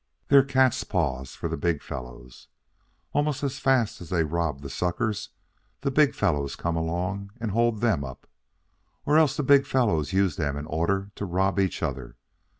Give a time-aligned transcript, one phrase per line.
[0.29, 2.47] "They're catspaws for the big fellows.
[3.13, 5.29] Almost as fast as they rob the suckers,
[5.81, 8.25] the big fellows come along and hold them up.
[9.05, 12.17] Or else the big fellows use them in order to rob each other.